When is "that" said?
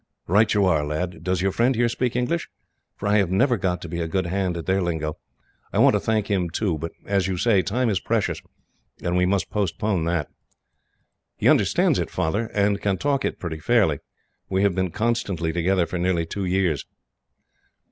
10.05-10.27